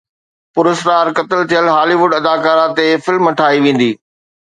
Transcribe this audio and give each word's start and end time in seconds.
پراسرار 0.53 1.07
قتل 1.17 1.39
ٿيل 1.49 1.65
هالي 1.75 1.95
ووڊ 1.99 2.11
اداڪاره 2.19 2.65
تي 2.77 2.85
فلم 3.05 3.25
ٺاهي 3.39 3.59
ويندي 3.65 3.91